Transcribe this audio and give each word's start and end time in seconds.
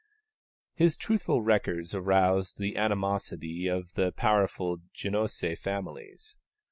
His 0.73 0.97
truthful 0.97 1.43
records 1.43 1.93
aroused 1.93 2.57
the 2.57 2.75
animosity 2.75 3.67
of 3.67 3.93
the 3.93 4.11
powerful 4.11 4.77
Genoese 4.95 5.53
families. 5.59 6.39